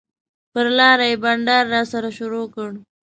پر 0.53 0.65
لاره 0.77 1.05
یې 1.11 1.15
بنډار 1.23 1.63
راسره 1.75 2.09
شروع 2.17 2.45
کړ. 2.55 2.69